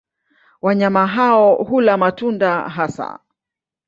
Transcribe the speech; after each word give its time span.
Wanyama 0.61 1.07
hao 1.07 1.55
hula 1.63 1.97
matunda 1.97 2.69
hasa. 2.69 3.19